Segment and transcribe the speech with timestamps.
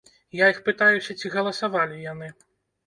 [0.39, 2.37] Я іх пытаюся, ці галасавалі яны?